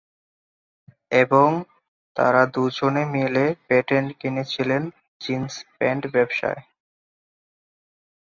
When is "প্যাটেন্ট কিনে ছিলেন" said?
3.67-4.83